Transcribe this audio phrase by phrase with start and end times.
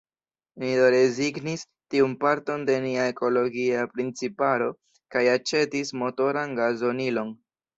[0.61, 1.65] Ni do rezignis
[1.95, 4.73] tiun parton de nia ekologia principaro
[5.17, 7.33] kaj aĉetis motoran gazonilon.